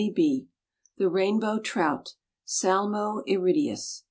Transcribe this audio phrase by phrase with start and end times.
[0.01, 0.47] ]THE
[1.01, 2.15] RAINBOW TROUT.
[2.43, 3.99] (Salmo irideus.)